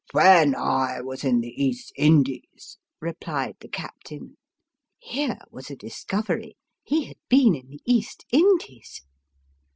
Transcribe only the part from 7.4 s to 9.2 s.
in the East Indies